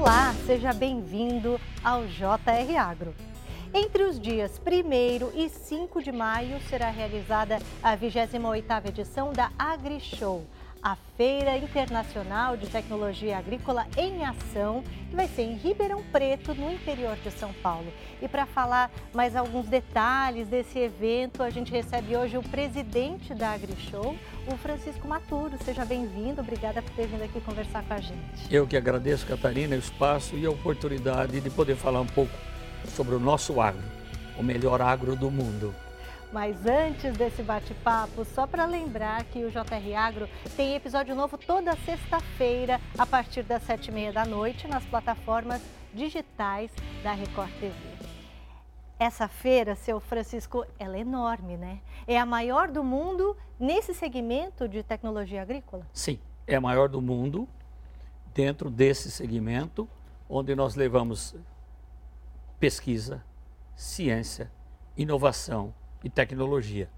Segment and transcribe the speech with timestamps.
[0.00, 3.14] Olá, seja bem-vindo ao JR Agro.
[3.74, 10.42] Entre os dias 1 e 5 de maio será realizada a 28ª edição da AgriShow,
[10.82, 16.72] a Feira Internacional de Tecnologia Agrícola em Ação, que vai ser em Ribeirão Preto, no
[16.72, 17.92] interior de São Paulo.
[18.20, 23.50] E para falar mais alguns detalhes desse evento, a gente recebe hoje o presidente da
[23.50, 24.16] AgriShow,
[24.46, 25.58] o Francisco Maturo.
[25.64, 28.20] Seja bem-vindo, obrigada por ter vindo aqui conversar com a gente.
[28.50, 32.32] Eu que agradeço, Catarina, o espaço e a oportunidade de poder falar um pouco
[32.88, 33.84] sobre o nosso agro,
[34.38, 35.74] o melhor agro do mundo.
[36.32, 41.74] Mas antes desse bate-papo, só para lembrar que o JR Agro tem episódio novo toda
[41.78, 45.60] sexta-feira, a partir das sete e meia da noite, nas plataformas
[45.92, 46.70] digitais
[47.02, 47.74] da Record TV.
[48.96, 51.80] Essa feira, seu Francisco, ela é enorme, né?
[52.06, 55.84] É a maior do mundo nesse segmento de tecnologia agrícola?
[55.92, 57.48] Sim, é a maior do mundo
[58.32, 59.88] dentro desse segmento,
[60.28, 61.34] onde nós levamos
[62.60, 63.24] pesquisa,
[63.74, 64.48] ciência,
[64.96, 66.88] inovação, e tecnologia.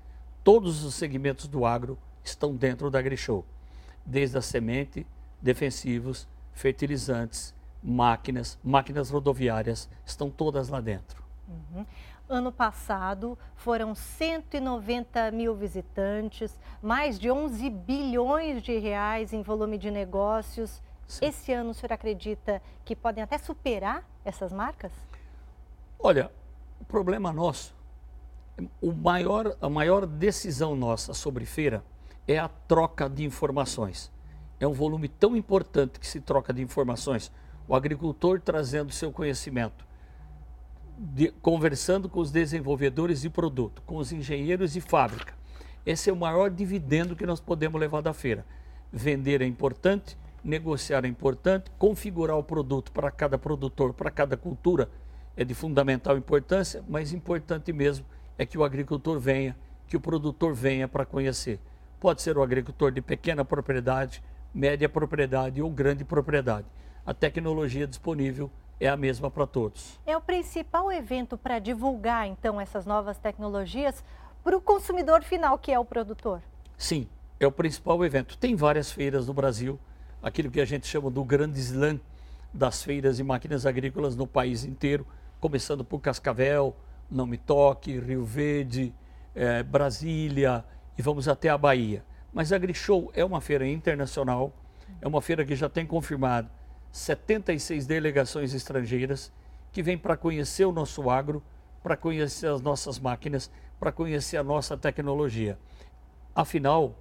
[0.45, 3.45] Todos os segmentos do agro estão dentro da AgriShow,
[4.05, 5.07] desde a semente,
[5.41, 11.23] defensivos, fertilizantes, máquinas, máquinas rodoviárias, estão todas lá dentro.
[11.49, 11.85] Uhum.
[12.29, 19.91] Ano passado foram 190 mil visitantes, mais de 11 bilhões de reais em volume de
[19.91, 20.81] negócios.
[21.07, 21.27] Sim.
[21.27, 24.93] Esse ano o senhor acredita que podem até superar essas marcas?
[25.99, 26.31] Olha,
[26.81, 27.75] o problema nosso
[28.81, 31.83] o maior, a maior decisão nossa sobre feira
[32.27, 34.11] é a troca de informações.
[34.61, 37.33] É um volume tão importante que se troca de informações.
[37.67, 39.85] O agricultor trazendo seu conhecimento,
[40.97, 45.35] de, conversando com os desenvolvedores de produto, com os engenheiros de fábrica.
[45.85, 48.47] Esse é o maior dividendo que nós podemos levar da feira.
[48.93, 54.89] Vender é importante, negociar é importante, configurar o produto para cada produtor, para cada cultura
[55.37, 58.05] é de fundamental importância, mas importante mesmo
[58.43, 61.61] é que o agricultor venha, que o produtor venha para conhecer.
[62.01, 64.23] Pode ser o agricultor de pequena propriedade,
[64.53, 66.67] média propriedade ou grande propriedade.
[67.07, 70.01] A tecnologia disponível é a mesma para todos.
[70.05, 74.03] É o principal evento para divulgar, então, essas novas tecnologias
[74.43, 76.43] para o consumidor final, que é o produtor?
[76.77, 77.07] Sim,
[77.39, 78.37] é o principal evento.
[78.37, 79.79] Tem várias feiras no Brasil,
[80.21, 82.01] aquilo que a gente chama do grande slam
[82.53, 85.07] das feiras de máquinas agrícolas no país inteiro,
[85.41, 86.75] começando por Cascavel,
[87.13, 88.95] não Me Toque, Rio Verde,
[89.35, 90.65] é, Brasília
[90.97, 92.05] e vamos até a Bahia.
[92.33, 94.53] Mas a AgriShow é uma feira internacional,
[95.01, 96.49] é uma feira que já tem confirmado
[96.91, 99.33] 76 delegações estrangeiras
[99.71, 101.43] que vêm para conhecer o nosso agro,
[101.83, 105.59] para conhecer as nossas máquinas, para conhecer a nossa tecnologia.
[106.35, 106.95] Afinal,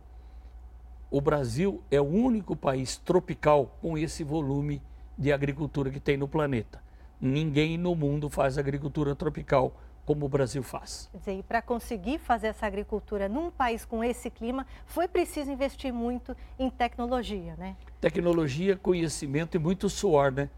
[1.09, 4.81] o Brasil é o único país tropical com esse volume
[5.17, 6.81] de agricultura que tem no planeta.
[7.19, 9.75] Ninguém no mundo faz agricultura tropical
[10.05, 11.09] como o Brasil faz.
[11.13, 15.93] Dizer, e para conseguir fazer essa agricultura num país com esse clima, foi preciso investir
[15.93, 17.75] muito em tecnologia, né?
[17.99, 20.49] Tecnologia, conhecimento e muito suor, né?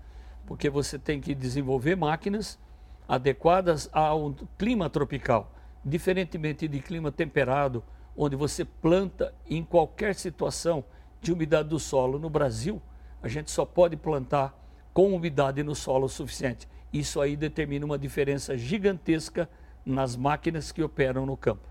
[0.45, 2.59] Porque você tem que desenvolver máquinas
[3.07, 5.51] adequadas ao clima tropical,
[5.83, 7.83] diferentemente de clima temperado,
[8.15, 10.83] onde você planta em qualquer situação
[11.21, 12.19] de umidade do solo.
[12.19, 12.81] No Brasil,
[13.21, 14.57] a gente só pode plantar
[14.93, 16.67] com umidade no solo suficiente.
[16.93, 19.49] Isso aí determina uma diferença gigantesca
[19.83, 21.67] nas máquinas que operam no campo.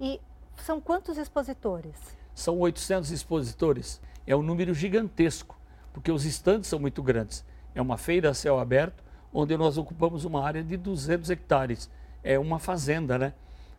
[0.00, 0.18] E
[0.56, 1.94] são quantos expositores?
[2.34, 4.00] São 800 expositores.
[4.26, 5.58] É um número gigantesco,
[5.92, 7.44] porque os estandes são muito grandes.
[7.74, 11.90] É uma feira a céu aberto, onde nós ocupamos uma área de 200 hectares.
[12.24, 13.34] É uma fazenda, né?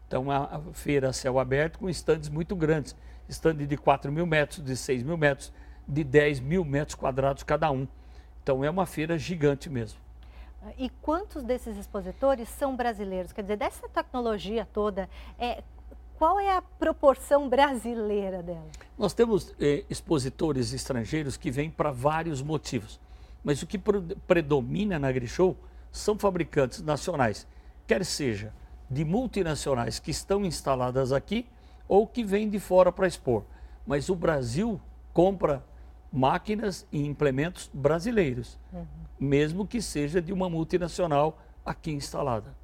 [0.08, 2.96] Então, uma feira a céu aberto com estandes muito grandes.
[3.28, 5.52] Estande de 4 mil metros, de 6 mil metros,
[5.88, 7.88] de 10 mil metros quadrados cada um.
[8.44, 10.03] Então, é uma feira gigante mesmo.
[10.78, 13.32] E quantos desses expositores são brasileiros?
[13.32, 15.64] Quer dizer, dessa tecnologia toda, é,
[16.18, 18.68] qual é a proporção brasileira dela?
[18.98, 23.00] Nós temos eh, expositores estrangeiros que vêm para vários motivos,
[23.44, 23.78] mas o que
[24.28, 25.58] predomina na AgriShow
[25.92, 27.48] são fabricantes nacionais,
[27.86, 28.54] quer seja
[28.90, 31.46] de multinacionais que estão instaladas aqui
[31.88, 33.44] ou que vêm de fora para expor.
[33.86, 34.80] Mas o Brasil
[35.14, 35.64] compra
[36.14, 38.60] máquinas e implementos brasileiros.
[38.72, 42.56] Uhum mesmo que seja de uma multinacional aqui instalada.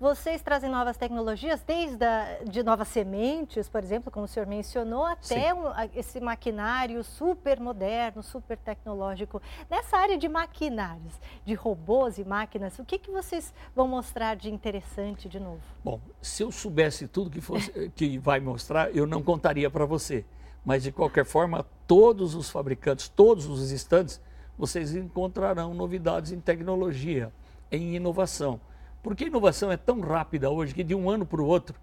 [0.00, 5.04] Vocês trazem novas tecnologias, desde a, de novas sementes, por exemplo, como o senhor mencionou,
[5.04, 9.42] até um, esse maquinário super moderno, super tecnológico.
[9.68, 11.14] Nessa área de maquinários,
[11.44, 15.62] de robôs e máquinas, o que, que vocês vão mostrar de interessante de novo?
[15.82, 20.24] Bom, se eu soubesse tudo que, fosse, que vai mostrar, eu não contaria para você.
[20.64, 24.20] Mas, de qualquer forma, todos os fabricantes, todos os estandes
[24.58, 27.32] vocês encontrarão novidades em tecnologia,
[27.70, 28.60] em inovação.
[29.02, 31.78] Porque a inovação é tão rápida hoje que de um ano para o outro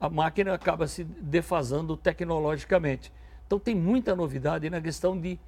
[0.00, 3.12] a máquina acaba se defasando tecnologicamente.
[3.46, 5.38] Então tem muita novidade na questão de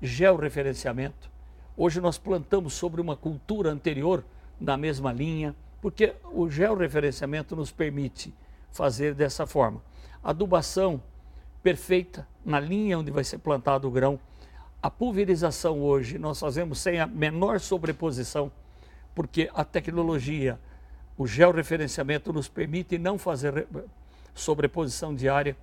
[0.00, 1.28] georreferenciamento.
[1.76, 4.24] Hoje nós plantamos sobre uma cultura anterior
[4.60, 8.32] na mesma linha, porque o georreferenciamento nos permite
[8.70, 9.82] fazer dessa forma.
[10.22, 11.02] Adubação
[11.68, 14.18] perfeita na linha onde vai ser plantado o grão.
[14.82, 18.50] A pulverização hoje nós fazemos sem a menor sobreposição,
[19.14, 20.58] porque a tecnologia,
[21.18, 23.66] o georreferenciamento nos permite não fazer
[24.34, 25.54] sobreposição diária.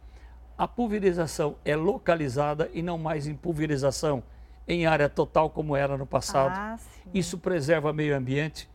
[0.55, 4.21] A pulverização é localizada e não mais em pulverização
[4.67, 6.55] em área total como era no passado.
[6.55, 6.77] Ah,
[7.15, 8.69] isso preserva o meio ambiente,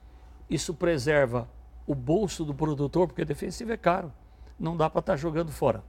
[0.48, 1.48] isso preserva
[1.86, 4.12] o bolso do produtor, porque defensivo é caro.
[4.58, 5.80] Não dá para estar tá jogando fora.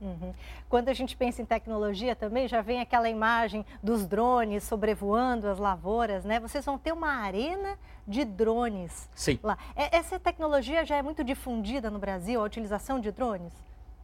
[0.00, 0.32] Uhum.
[0.68, 5.58] Quando a gente pensa em tecnologia também, já vem aquela imagem dos drones sobrevoando as
[5.58, 6.40] lavouras, né?
[6.40, 9.38] Vocês vão ter uma arena de drones Sim.
[9.42, 9.58] lá.
[9.76, 13.52] É, essa tecnologia já é muito difundida no Brasil, a utilização de drones?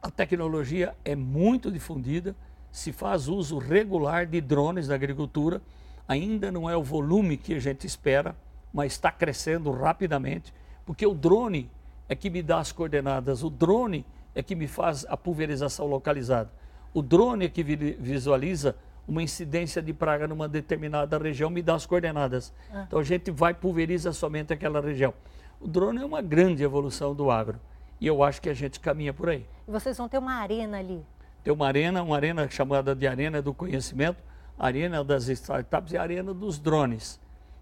[0.03, 2.37] A tecnologia é muito difundida,
[2.71, 5.63] se faz uso regular de drones na agricultura.
[6.07, 8.37] Ainda não é o volume que a gente espera,
[8.73, 10.53] mas está crescendo rapidamente,
[10.85, 11.71] porque o drone
[12.09, 14.05] é que me dá as coordenadas, o drone
[14.37, 16.51] é que me faz a pulverização localizada.
[16.93, 18.77] O drone é que visualiza
[19.09, 22.53] uma incidência de praga numa determinada região, me dá as coordenadas.
[22.71, 22.85] Ah.
[22.87, 25.15] Então a gente vai pulveriza somente aquela região.
[25.59, 27.59] O drone é uma grande evolução do agro
[27.99, 29.47] e eu acho que a gente caminha por aí.
[29.67, 31.03] E vocês vão ter uma arena ali?
[31.43, 34.23] Tem uma arena, uma arena chamada de Arena do Conhecimento,
[34.59, 37.19] Arena das Startups e Arena dos Drones,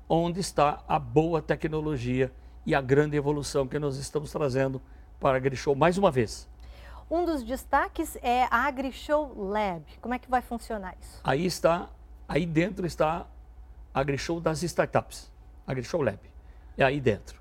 [0.09, 2.33] onde está a boa tecnologia
[2.67, 4.83] e a grande evolução que nós estamos trazendo
[5.21, 6.49] para a AgriShow mais uma vez.
[7.11, 9.85] Um dos destaques é a AgriShow Lab.
[10.01, 11.21] Como é que vai funcionar isso?
[11.23, 11.89] Aí está,
[12.27, 13.27] aí dentro está
[13.93, 15.31] a AgriShow das startups,
[15.67, 16.19] AgriShow Lab.
[16.77, 17.41] É aí dentro.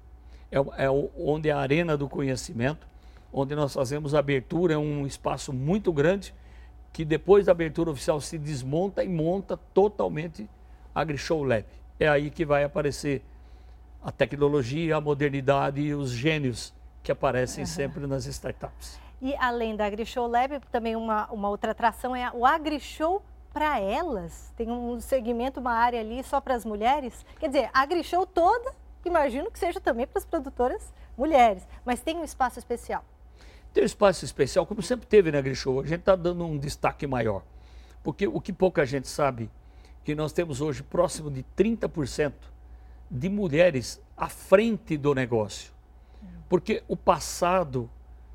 [0.51, 2.85] É, é onde é a arena do conhecimento,
[3.31, 6.33] onde nós fazemos a abertura, é um espaço muito grande,
[6.91, 10.47] que depois da abertura oficial se desmonta e monta totalmente
[10.93, 11.65] a AgriShow Lab.
[11.99, 13.23] É aí que vai aparecer
[14.03, 17.69] a tecnologia, a modernidade e os gênios que aparecem uhum.
[17.69, 19.02] sempre nas startups.
[19.23, 23.23] E além da AgriShow Lab, também uma, uma outra atração é o AgriShow
[23.53, 24.51] para elas.
[24.57, 27.25] Tem um segmento, uma área ali só para as mulheres.
[27.39, 28.73] Quer dizer, a AgriShow toda,
[29.05, 33.01] imagino que seja também para as produtoras mulheres, mas tem um espaço especial.
[33.73, 35.79] Tem um espaço especial, como sempre teve na AgriShow.
[35.79, 37.43] A gente está dando um destaque maior.
[38.03, 39.49] Porque o que pouca gente sabe,
[40.03, 42.33] que nós temos hoje próximo de 30%
[43.09, 45.71] de mulheres à frente do negócio.
[46.49, 47.89] Porque o passado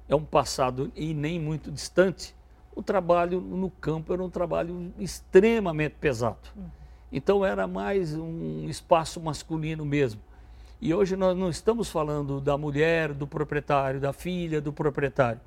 [0.09, 2.35] é um passado e nem muito distante,
[2.75, 6.49] o trabalho no campo era um trabalho extremamente pesado.
[7.13, 10.21] Então era mais um espaço masculino mesmo.
[10.81, 15.41] E hoje nós não estamos falando da mulher, do proprietário, da filha do proprietário.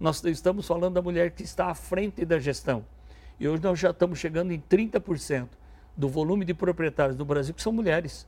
[0.00, 2.84] Nós estamos falando da mulher que está à frente da gestão.
[3.38, 5.48] E hoje nós já estamos chegando em 30%
[5.96, 8.26] do volume de proprietários do Brasil que são mulheres.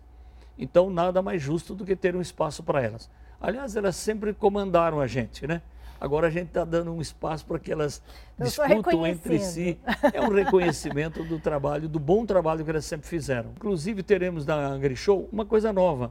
[0.59, 3.09] Então nada mais justo do que ter um espaço para elas.
[3.41, 5.63] Aliás, elas sempre comandaram a gente, né?
[6.01, 8.03] Agora a gente está dando um espaço para que elas
[8.39, 9.79] Eu discutam entre si.
[10.15, 13.51] É um reconhecimento do trabalho, do bom trabalho que elas sempre fizeram.
[13.51, 16.11] Inclusive, teremos na AgriShow uma coisa nova,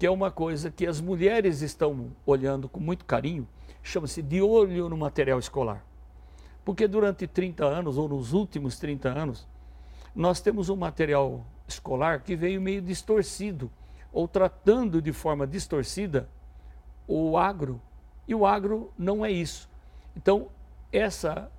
[0.00, 3.46] que é uma coisa que as mulheres estão olhando com muito carinho,
[3.84, 5.84] chama-se de olho no material escolar.
[6.64, 9.46] Porque durante 30 anos, ou nos últimos 30 anos,
[10.12, 13.70] nós temos um material escolar que veio meio distorcido,
[14.12, 16.28] ou tratando de forma distorcida
[17.06, 17.80] o agro
[18.26, 19.68] e o agro não é isso.
[20.16, 20.48] Então,
[20.92, 21.50] essa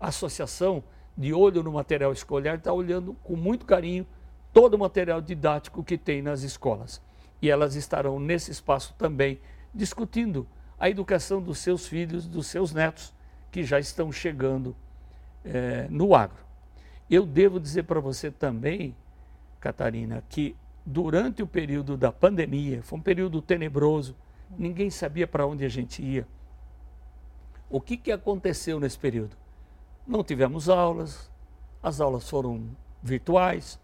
[0.00, 0.82] associação
[1.16, 4.06] de olho no material escolar está olhando com muito carinho
[4.52, 7.00] todo o material didático que tem nas escolas.
[7.40, 9.40] E elas estarão nesse espaço também
[9.74, 10.46] discutindo
[10.78, 13.14] a educação dos seus filhos, dos seus netos,
[13.50, 14.74] que já estão chegando
[15.44, 16.42] é, no agro.
[17.08, 18.96] Eu devo dizer para você também,
[19.60, 24.16] Catarina, que durante o período da pandemia, foi um período tenebroso,
[24.58, 26.26] ninguém sabia para onde a gente ia.
[27.70, 29.36] O que, que aconteceu nesse período?
[30.06, 31.30] Não tivemos aulas,
[31.82, 32.64] as aulas foram
[33.02, 33.78] virtuais,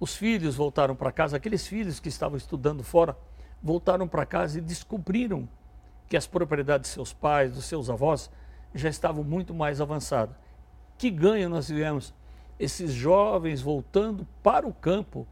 [0.00, 3.16] os filhos voltaram para casa, aqueles filhos que estavam estudando fora,
[3.62, 5.48] voltaram para casa e descobriram
[6.08, 8.30] que as propriedades de seus pais, dos seus avós,
[8.74, 10.36] já estavam muito mais avançadas.
[10.98, 12.14] Que ganho nós tivemos?
[12.58, 15.26] Esses jovens voltando para o campo.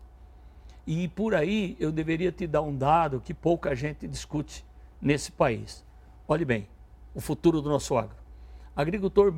[0.86, 4.64] E por aí eu deveria te dar um dado que pouca gente discute
[5.04, 5.84] nesse país.
[6.26, 6.66] Olhe bem,
[7.14, 8.16] o futuro do nosso agro.
[8.74, 9.34] Agricultor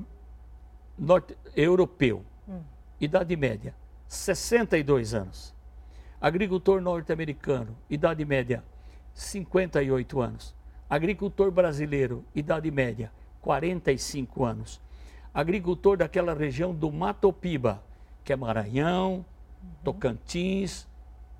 [0.96, 2.62] norte europeu, hum.
[3.00, 3.74] idade média,
[4.06, 5.54] 62 anos.
[6.20, 8.64] Agricultor norte-americano, idade média,
[9.12, 10.54] 58 anos.
[10.88, 14.80] Agricultor brasileiro, idade média, 45 anos.
[15.34, 17.82] Agricultor daquela região do Mato Piba,
[18.24, 19.24] que é Maranhão, uhum.
[19.84, 20.88] Tocantins,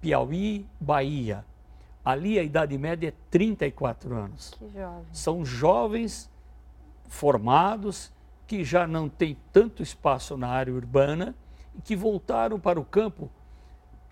[0.00, 1.44] Piauí, Bahia.
[2.06, 4.54] Ali a idade média é 34 anos.
[4.56, 5.04] Que jovem.
[5.10, 6.30] São jovens
[7.08, 8.12] formados
[8.46, 11.34] que já não têm tanto espaço na área urbana
[11.76, 13.28] e que voltaram para o campo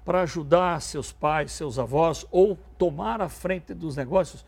[0.04, 4.44] para ajudar seus pais, seus avós ou tomar a frente dos negócios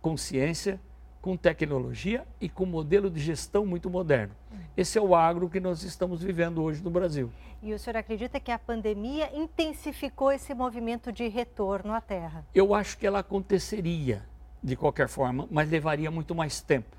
[0.00, 0.80] com ciência,
[1.20, 4.34] com tecnologia e com modelo de gestão muito moderno.
[4.76, 7.30] Esse é o agro que nós estamos vivendo hoje no Brasil.
[7.62, 12.44] E o senhor acredita que a pandemia intensificou esse movimento de retorno à terra?
[12.54, 14.22] Eu acho que ela aconteceria
[14.62, 16.96] de qualquer forma, mas levaria muito mais tempo.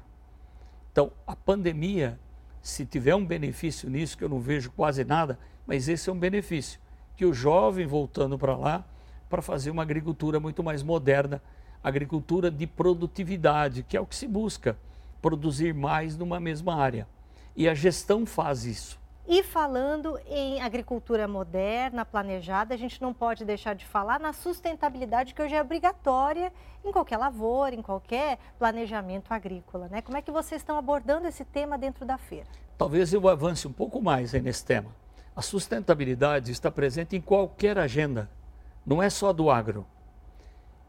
[0.92, 2.20] Então, a pandemia,
[2.62, 6.20] se tiver um benefício nisso, que eu não vejo quase nada, mas esse é um
[6.20, 6.80] benefício,
[7.16, 8.86] que o jovem voltando para lá
[9.30, 11.42] para fazer uma agricultura muito mais moderna,
[11.84, 14.78] agricultura de produtividade, que é o que se busca,
[15.22, 17.08] produzir mais numa mesma área.
[17.56, 19.00] E a gestão faz isso.
[19.32, 25.36] E falando em agricultura moderna, planejada, a gente não pode deixar de falar na sustentabilidade
[25.36, 26.52] que hoje é obrigatória
[26.84, 29.88] em qualquer lavoura, em qualquer planejamento agrícola.
[29.88, 30.02] Né?
[30.02, 32.48] Como é que vocês estão abordando esse tema dentro da feira?
[32.76, 34.90] Talvez eu avance um pouco mais nesse tema.
[35.36, 38.28] A sustentabilidade está presente em qualquer agenda,
[38.84, 39.86] não é só do agro.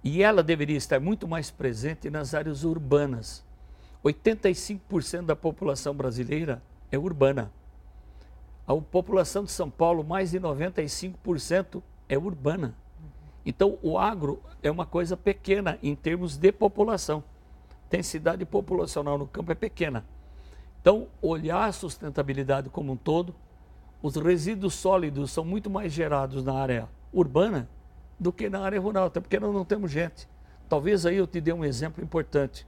[0.03, 3.45] E ela deveria estar muito mais presente nas áreas urbanas.
[4.05, 7.53] 85% da população brasileira é urbana.
[8.67, 12.75] A população de São Paulo, mais de 95% é urbana.
[13.45, 17.23] Então, o agro é uma coisa pequena em termos de população.
[17.91, 20.05] Densidade populacional no campo é pequena.
[20.81, 23.35] Então, olhar a sustentabilidade como um todo,
[24.03, 27.69] os resíduos sólidos são muito mais gerados na área urbana
[28.21, 30.29] do que na área rural, até porque nós não temos gente.
[30.69, 32.67] Talvez aí eu te dê um exemplo importante.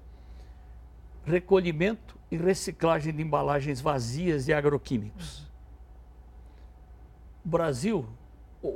[1.26, 5.47] Recolhimento e reciclagem de embalagens vazias de agroquímicos.
[7.44, 8.09] Brasil,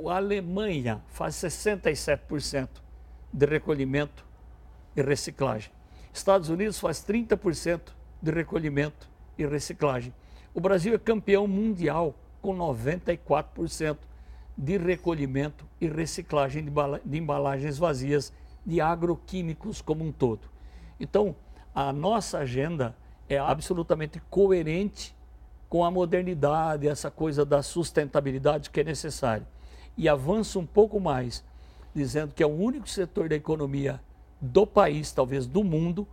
[0.07, 2.69] a Alemanha faz 67%
[3.33, 4.23] de recolhimento
[4.95, 5.71] e reciclagem.
[6.13, 7.81] Estados Unidos faz 30%
[8.21, 10.13] de recolhimento e reciclagem.
[10.53, 13.97] O Brasil é campeão mundial com 94%
[14.57, 16.65] de recolhimento e reciclagem
[17.05, 18.33] de embalagens vazias
[18.65, 20.49] de agroquímicos como um todo.
[20.99, 21.35] Então,
[21.75, 22.95] a nossa agenda
[23.29, 25.15] é absolutamente coerente
[25.69, 29.47] com a modernidade, essa coisa da sustentabilidade que é necessária.
[29.95, 31.43] E avança um pouco mais,
[31.93, 34.01] dizendo que é o único setor da economia
[34.39, 36.07] do país, talvez do mundo,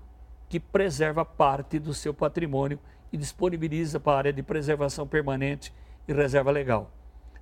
[0.49, 2.79] que preserva parte do seu patrimônio
[3.13, 5.73] e disponibiliza para a área de preservação permanente
[6.07, 6.91] e reserva legal.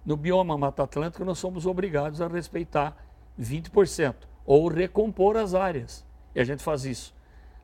[0.05, 2.97] No bioma Mata Atlântica, nós somos obrigados a respeitar
[3.41, 6.05] 20% ou recompor as áreas.
[6.35, 7.15] E a gente faz isso.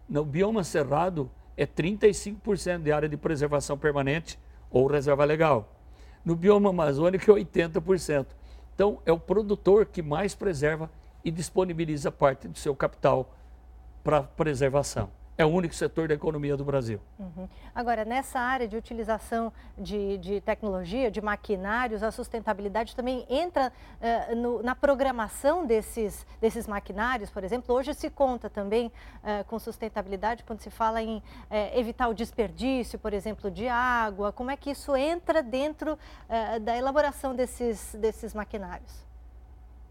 [0.08, 4.38] No bioma Cerrado, é 35% de área de preservação permanente
[4.70, 5.74] ou reserva legal.
[6.24, 8.26] No bioma amazônico, é 80%.
[8.74, 10.88] Então, é o produtor que mais preserva
[11.24, 13.34] e disponibiliza parte do seu capital
[14.04, 17.00] para preservação é o único setor da economia do Brasil.
[17.16, 17.48] Uhum.
[17.72, 24.34] Agora, nessa área de utilização de, de, tecnologia, de maquinários, a sustentabilidade também entra uh,
[24.34, 27.72] no, na programação desses, desses maquinários, por exemplo.
[27.72, 31.22] Hoje se conta também uh, com sustentabilidade quando se fala em uh,
[31.72, 34.32] evitar o desperdício, por exemplo, de água.
[34.32, 35.96] Como é que isso entra dentro
[36.62, 39.06] da elaboração desses, desses maquinários?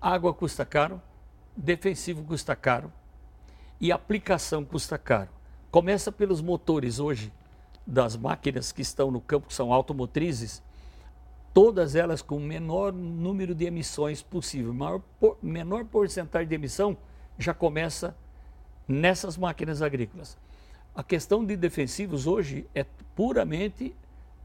[0.02, 1.02] Água custa caro,
[1.56, 2.92] defensivo custa caro
[3.80, 5.37] e aplicação custa caro.
[5.70, 7.32] Começa pelos motores hoje
[7.86, 10.64] das máquinas que estão no campo, que são automotrizes,
[11.54, 14.74] todas elas com o menor número de emissões possível.
[14.74, 16.98] Maior, por, menor porcentagem de emissão
[17.38, 18.16] já começa
[18.88, 20.38] nessas máquinas agrícolas.
[20.96, 23.94] A questão de defensivos hoje é puramente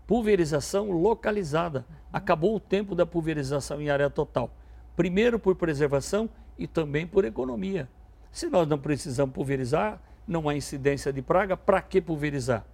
[0.07, 1.87] pulverização localizada.
[2.13, 4.51] Acabou o tempo da pulverização em área total.
[4.97, 7.89] Primeiro por preservação e também por economia.
[8.31, 12.65] Se nós não precisamos pulverizar, não há incidência de praga, para que pulverizar?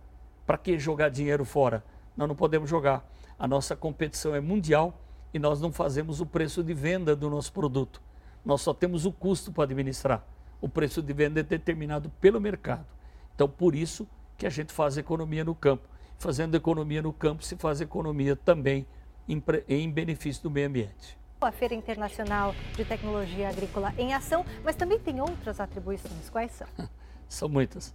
[0.47, 1.85] Para que jogar dinheiro fora?
[2.17, 3.07] Nós não podemos jogar.
[3.39, 5.01] A nossa competição é mundial
[5.33, 8.03] e nós não fazemos o preço de venda do nosso produto.
[8.45, 10.25] Nós só temos o custo para administrar.
[10.61, 12.87] O preço de venda é determinado pelo mercado.
[13.35, 15.89] Então, por isso que a gente faz economia no campo.
[16.19, 18.87] Fazendo economia no campo, se faz economia também
[19.29, 24.75] em, em benefício do meio ambiente a Feira Internacional de Tecnologia Agrícola em Ação, mas
[24.75, 26.29] também tem outras atribuições.
[26.31, 26.67] Quais são?
[27.29, 27.95] São muitas.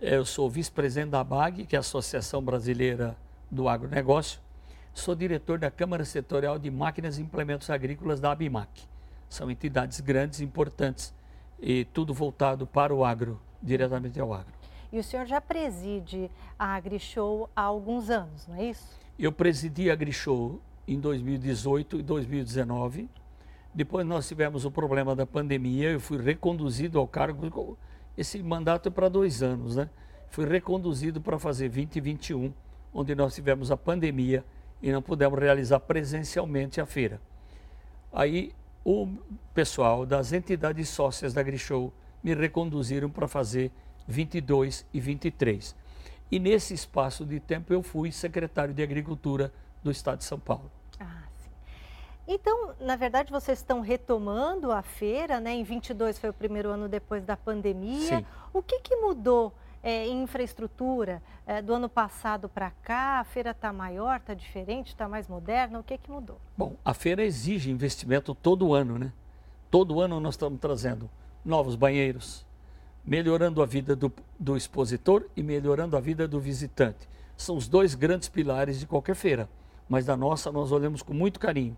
[0.00, 3.16] Eu sou vice-presidente da ABAG, que é a Associação Brasileira
[3.50, 4.40] do Agronegócio.
[4.92, 8.82] Sou diretor da Câmara Setorial de Máquinas e Implementos Agrícolas da ABIMAC.
[9.28, 11.14] São entidades grandes, importantes
[11.60, 14.52] e tudo voltado para o agro, diretamente ao agro.
[14.90, 18.98] E o senhor já preside a AgriShow há alguns anos, não é isso?
[19.16, 23.08] Eu presidi a AgriShow em 2018 e 2019.
[23.72, 27.76] Depois nós tivemos o problema da pandemia, eu fui reconduzido ao cargo.
[28.18, 29.88] Esse mandato é para dois anos, né?
[30.28, 32.52] Fui reconduzido para fazer 2021,
[32.92, 34.44] onde nós tivemos a pandemia
[34.82, 37.20] e não pudemos realizar presencialmente a feira.
[38.12, 38.52] Aí
[38.84, 39.06] o
[39.54, 43.70] pessoal das entidades sócias da AgriShow me reconduziram para fazer
[44.08, 45.76] 22 e 23.
[46.28, 50.72] E nesse espaço de tempo eu fui secretário de Agricultura do Estado de São Paulo.
[52.30, 55.54] Então, na verdade, vocês estão retomando a feira, né?
[55.54, 58.18] Em 22 foi o primeiro ano depois da pandemia.
[58.18, 58.26] Sim.
[58.52, 59.50] O que, que mudou
[59.82, 63.20] é, em infraestrutura é, do ano passado para cá?
[63.20, 65.78] A feira está maior, está diferente, está mais moderna?
[65.78, 66.38] O que, que mudou?
[66.54, 69.10] Bom, a feira exige investimento todo ano, né?
[69.70, 71.08] Todo ano nós estamos trazendo
[71.42, 72.44] novos banheiros,
[73.06, 77.08] melhorando a vida do, do expositor e melhorando a vida do visitante.
[77.38, 79.48] São os dois grandes pilares de qualquer feira,
[79.88, 81.74] mas da nossa nós olhamos com muito carinho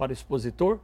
[0.00, 0.80] para o expositor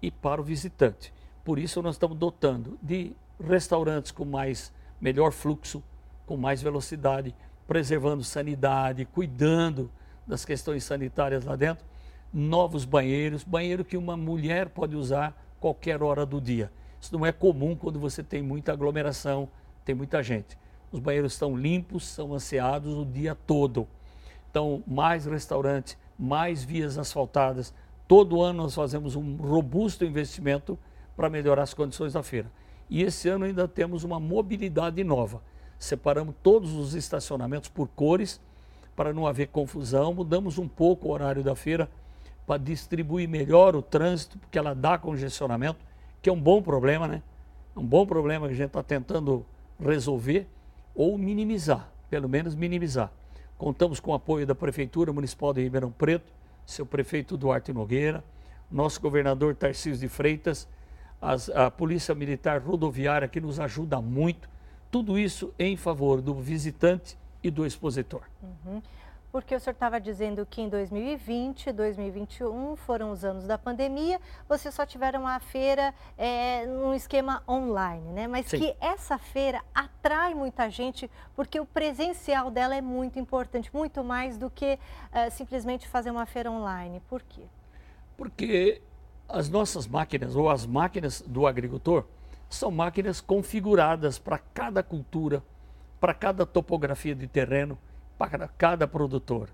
[0.00, 1.12] e para o visitante.
[1.44, 3.12] Por isso nós estamos dotando de
[3.44, 5.82] restaurantes com mais melhor fluxo,
[6.24, 7.34] com mais velocidade,
[7.66, 9.90] preservando sanidade, cuidando
[10.24, 11.84] das questões sanitárias lá dentro,
[12.32, 16.70] novos banheiros, banheiro que uma mulher pode usar qualquer hora do dia.
[17.00, 19.48] Isso não é comum quando você tem muita aglomeração,
[19.84, 20.56] tem muita gente.
[20.92, 23.88] Os banheiros estão limpos, são anseados o dia todo.
[24.48, 27.74] Então, mais restaurantes, mais vias asfaltadas.
[28.08, 30.78] Todo ano nós fazemos um robusto investimento
[31.16, 32.50] para melhorar as condições da feira.
[32.88, 35.42] E esse ano ainda temos uma mobilidade nova.
[35.78, 38.40] Separamos todos os estacionamentos por cores
[38.94, 40.14] para não haver confusão.
[40.14, 41.90] Mudamos um pouco o horário da feira
[42.46, 45.84] para distribuir melhor o trânsito, porque ela dá congestionamento,
[46.22, 47.22] que é um bom problema, né?
[47.76, 49.44] Um bom problema que a gente está tentando
[49.78, 50.46] resolver
[50.94, 53.10] ou minimizar, pelo menos minimizar.
[53.58, 56.32] Contamos com o apoio da Prefeitura Municipal de Ribeirão Preto,
[56.66, 58.22] seu prefeito Duarte Nogueira,
[58.70, 60.68] nosso governador Tarcísio de Freitas,
[61.22, 64.48] as, a Polícia Militar Rodoviária, que nos ajuda muito.
[64.90, 68.22] Tudo isso em favor do visitante e do expositor.
[68.42, 68.82] Uhum.
[69.36, 74.18] Porque o senhor estava dizendo que em 2020 e 2021 foram os anos da pandemia,
[74.48, 78.26] vocês só tiveram a feira é, num esquema online, né?
[78.26, 78.58] Mas Sim.
[78.58, 84.38] que essa feira atrai muita gente porque o presencial dela é muito importante, muito mais
[84.38, 84.78] do que
[85.12, 87.02] é, simplesmente fazer uma feira online.
[87.06, 87.42] Por quê?
[88.16, 88.80] Porque
[89.28, 92.06] as nossas máquinas, ou as máquinas do agricultor,
[92.48, 95.42] são máquinas configuradas para cada cultura,
[96.00, 97.78] para cada topografia de terreno,
[98.18, 99.48] para cada produtor.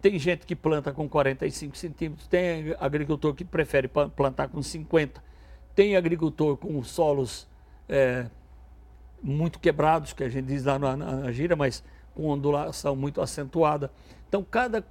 [0.00, 5.22] Tem gente que planta com 45 centímetros, tem agricultor que prefere plantar com 50,
[5.74, 7.48] tem agricultor com solos
[7.88, 8.26] é,
[9.22, 11.82] muito quebrados, que a gente diz lá na, na gira, mas
[12.14, 13.90] com ondulação muito acentuada.
[14.28, 14.84] Então, cada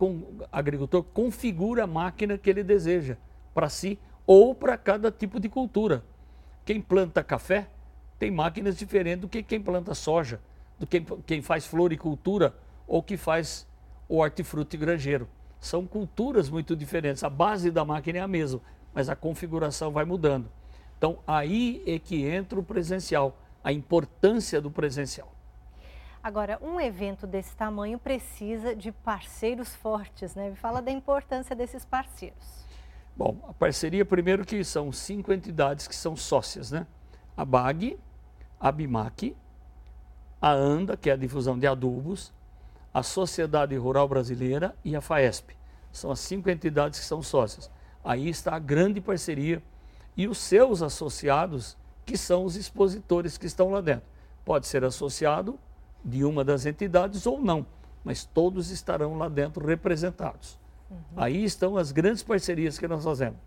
[0.51, 3.17] agricultor configura a máquina que ele deseja
[3.53, 6.03] para si ou para cada tipo de cultura.
[6.65, 7.69] Quem planta café
[8.19, 10.41] tem máquinas diferentes do que quem planta soja,
[10.77, 12.53] do que quem faz floricultura
[12.87, 13.67] ou que faz
[14.07, 15.27] o hortifruti granjeiro.
[15.59, 17.23] São culturas muito diferentes.
[17.23, 18.61] A base da máquina é a mesma,
[18.93, 20.49] mas a configuração vai mudando.
[20.97, 25.31] Então aí é que entra o presencial, a importância do presencial.
[26.23, 30.53] Agora, um evento desse tamanho precisa de parceiros fortes, né?
[30.55, 32.65] Fala da importância desses parceiros.
[33.15, 36.85] Bom, a parceria, primeiro que são cinco entidades que são sócias, né?
[37.35, 37.97] A BAG,
[38.59, 39.35] a BIMAC,
[40.41, 42.33] a ANDA, que é a difusão de adubos,
[42.97, 45.55] a Sociedade Rural Brasileira e a FAESP.
[45.91, 47.69] São as cinco entidades que são sócias.
[48.03, 49.61] Aí está a grande parceria
[50.15, 54.09] e os seus associados, que são os expositores que estão lá dentro.
[54.43, 55.59] Pode ser associado
[56.03, 57.67] de uma das entidades ou não,
[58.03, 60.57] mas todos estarão lá dentro representados.
[60.89, 60.97] Uhum.
[61.17, 63.37] Aí estão as grandes parcerias que nós fazemos.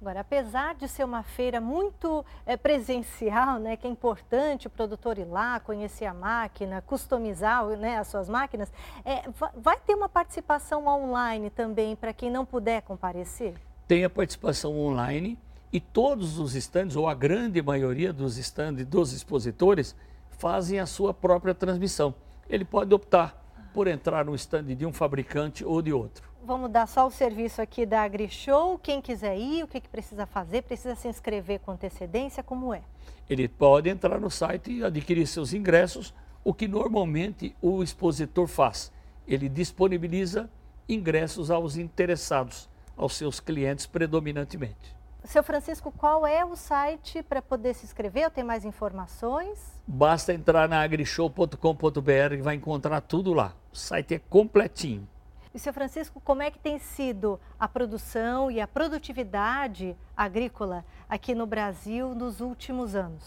[0.00, 5.18] Agora, apesar de ser uma feira muito é, presencial, né, que é importante o produtor
[5.18, 8.72] ir lá, conhecer a máquina, customizar né, as suas máquinas,
[9.04, 9.22] é,
[9.56, 13.54] vai ter uma participação online também para quem não puder comparecer?
[13.86, 15.38] Tem a participação online
[15.72, 19.96] e todos os estandes, ou a grande maioria dos estandes dos expositores,
[20.30, 22.14] fazem a sua própria transmissão.
[22.48, 26.86] Ele pode optar por entrar no estande de um fabricante ou de outro vamos dar
[26.86, 28.78] só o serviço aqui da AgriShow.
[28.78, 30.62] Quem quiser ir, o que, que precisa fazer?
[30.62, 32.42] Precisa se inscrever com antecedência?
[32.42, 32.82] Como é?
[33.28, 38.92] Ele pode entrar no site e adquirir seus ingressos, o que normalmente o expositor faz.
[39.26, 40.50] Ele disponibiliza
[40.88, 44.94] ingressos aos interessados, aos seus clientes predominantemente.
[45.24, 49.58] Seu Francisco, qual é o site para poder se inscrever ou ter mais informações?
[49.86, 53.54] Basta entrar na agrishow.com.br e vai encontrar tudo lá.
[53.72, 55.08] O site é completinho.
[55.54, 61.32] E, seu Francisco, como é que tem sido a produção e a produtividade agrícola aqui
[61.32, 63.22] no Brasil nos últimos anos?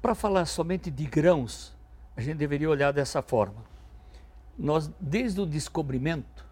[0.00, 1.76] Para falar somente de grãos,
[2.16, 3.62] a gente deveria olhar dessa forma.
[4.58, 6.46] Nós, desde o descobrimento,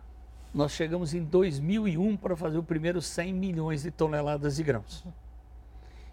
[0.53, 5.03] nós chegamos em 2001 para fazer o primeiro 100 milhões de toneladas de grãos.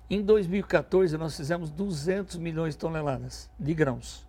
[0.10, 4.26] Em 2014, nós fizemos 200 milhões de toneladas de grãos.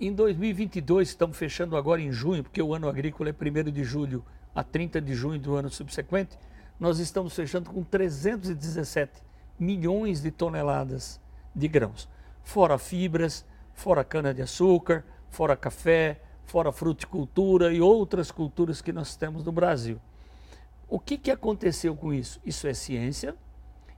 [0.00, 4.24] Em 2022, estamos fechando agora em junho, porque o ano agrícola é 1 de julho
[4.52, 6.36] a 30 de junho do ano subsequente,
[6.80, 9.22] nós estamos fechando com 317
[9.56, 11.20] milhões de toneladas
[11.54, 12.08] de grãos.
[12.42, 19.52] Fora fibras, fora cana-de-açúcar, fora café, fora fruticultura e outras culturas que nós temos no
[19.52, 20.00] Brasil.
[20.88, 22.40] O que, que aconteceu com isso?
[22.44, 23.36] Isso é ciência,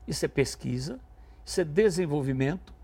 [0.07, 1.01] isso é pesquisa,
[1.43, 2.75] isso é desenvolvimento,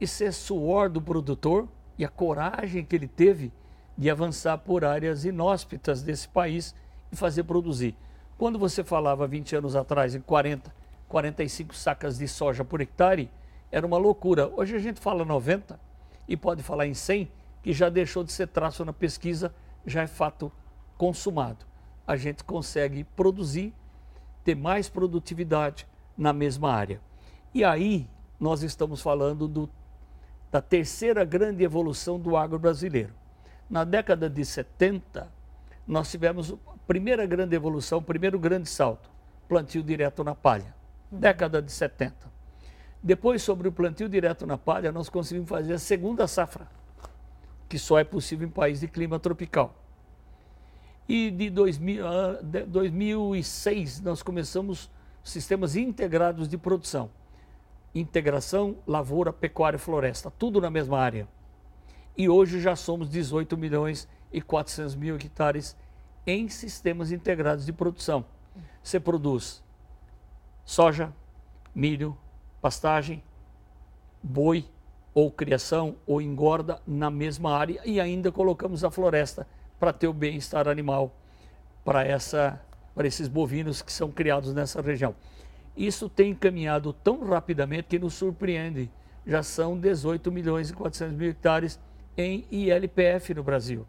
[0.00, 1.68] isso é suor do produtor
[2.00, 3.52] e a coragem que ele teve
[3.94, 6.74] de avançar por áreas inóspitas desse país
[7.12, 7.94] e fazer produzir.
[8.38, 10.74] Quando você falava 20 anos atrás em 40,
[11.06, 13.30] 45 sacas de soja por hectare,
[13.70, 14.50] era uma loucura.
[14.56, 15.78] Hoje a gente fala 90
[16.26, 17.30] e pode falar em 100
[17.62, 20.50] que já deixou de ser traço na pesquisa, já é fato
[20.96, 21.66] consumado.
[22.06, 23.74] A gente consegue produzir,
[24.42, 25.86] ter mais produtividade
[26.16, 26.98] na mesma área.
[27.52, 28.08] E aí
[28.40, 29.68] nós estamos falando do,
[30.50, 33.12] da terceira grande evolução do agro brasileiro.
[33.68, 35.28] Na década de 70,
[35.86, 39.10] nós tivemos a primeira grande evolução, o primeiro grande salto,
[39.48, 40.74] plantio direto na palha.
[41.10, 42.14] Década de 70.
[43.02, 46.68] Depois, sobre o plantio direto na palha, nós conseguimos fazer a segunda safra
[47.70, 49.72] que só é possível em país de clima tropical.
[51.08, 52.04] E de 2000,
[52.66, 54.90] 2006 nós começamos
[55.22, 57.08] sistemas integrados de produção.
[57.94, 61.26] Integração, lavoura, pecuária e floresta, tudo na mesma área.
[62.16, 65.76] E hoje já somos 18 milhões e 400 mil hectares
[66.26, 68.24] em sistemas integrados de produção.
[68.82, 69.62] Você produz
[70.64, 71.12] soja,
[71.74, 72.16] milho,
[72.60, 73.22] pastagem,
[74.22, 74.68] boi,
[75.12, 79.46] ou criação ou engorda na mesma área e ainda colocamos a floresta
[79.78, 81.14] para ter o bem-estar animal
[81.84, 82.60] para essa
[82.94, 85.14] para esses bovinos que são criados nessa região.
[85.76, 88.90] Isso tem caminhado tão rapidamente que nos surpreende.
[89.26, 91.78] Já são 18 milhões e 400 mil hectares
[92.16, 93.86] em ILPF no Brasil.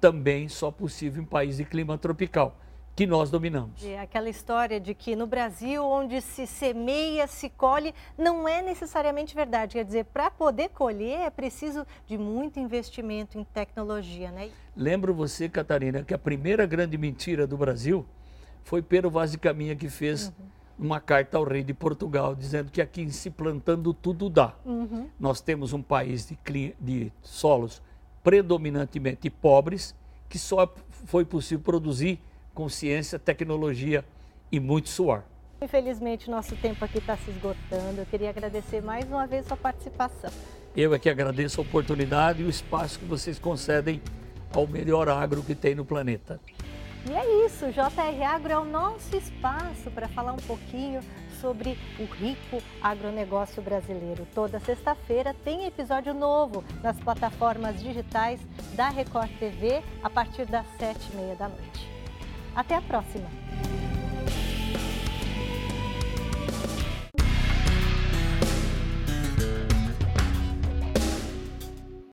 [0.00, 2.56] Também só possível em país de clima tropical
[3.00, 3.82] que nós dominamos.
[3.84, 9.34] É aquela história de que no Brasil, onde se semeia, se colhe, não é necessariamente
[9.34, 9.74] verdade.
[9.74, 14.50] Quer dizer, para poder colher é preciso de muito investimento em tecnologia, né?
[14.76, 18.04] Lembro você, Catarina, que a primeira grande mentira do Brasil
[18.64, 20.32] foi Pedro Vaz de Caminha que fez uhum.
[20.80, 24.54] Uma carta ao rei de Portugal dizendo que aqui se plantando tudo dá.
[24.64, 25.06] Uhum.
[25.20, 27.82] Nós temos um país de, de solos
[28.24, 29.94] predominantemente pobres
[30.28, 30.72] que só
[31.06, 32.18] foi possível produzir
[32.54, 34.04] com ciência, tecnologia
[34.50, 35.22] e muito suor.
[35.60, 38.00] Infelizmente, nosso tempo aqui está se esgotando.
[38.00, 40.30] Eu queria agradecer mais uma vez sua participação.
[40.74, 44.00] Eu é que agradeço a oportunidade e o espaço que vocês concedem
[44.54, 46.40] ao melhor agro que tem no planeta.
[47.08, 51.00] E é isso, o JR Agro é o nosso espaço para falar um pouquinho
[51.40, 54.26] sobre o rico agronegócio brasileiro.
[54.34, 58.40] Toda sexta-feira tem episódio novo nas plataformas digitais
[58.74, 61.88] da Record TV a partir das sete e meia da noite.
[62.54, 63.28] Até a próxima!